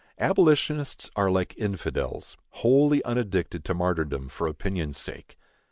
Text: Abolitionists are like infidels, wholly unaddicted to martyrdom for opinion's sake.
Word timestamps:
Abolitionists 0.17 1.11
are 1.15 1.29
like 1.29 1.55
infidels, 1.59 2.35
wholly 2.65 3.03
unaddicted 3.05 3.63
to 3.65 3.75
martyrdom 3.75 4.29
for 4.29 4.47
opinion's 4.47 4.97
sake. 4.97 5.37